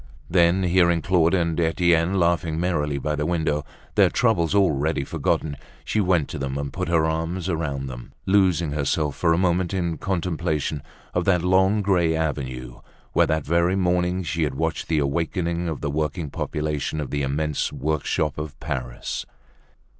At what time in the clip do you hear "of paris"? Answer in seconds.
18.39-19.27